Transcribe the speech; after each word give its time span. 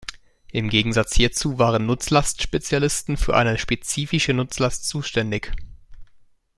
Im 0.51 0.69
Gegensatz 0.69 1.13
hierzu 1.13 1.59
waren 1.59 1.85
Nutzlastspezialisten 1.85 3.17
für 3.17 3.35
eine 3.37 3.59
spezifische 3.59 4.33
Nutzlast 4.33 4.87
zuständig. 4.89 5.51